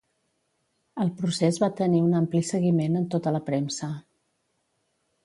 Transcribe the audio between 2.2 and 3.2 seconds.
ampli seguiment en